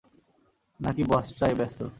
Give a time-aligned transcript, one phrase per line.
[0.79, 1.79] নাকি বচসায় ব্যস্ত?